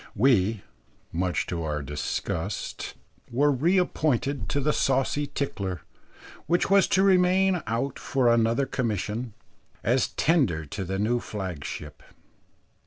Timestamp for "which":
6.47-6.71